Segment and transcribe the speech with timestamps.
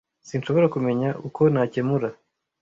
[0.27, 2.09] Sinshobora kumenya uko nakemura.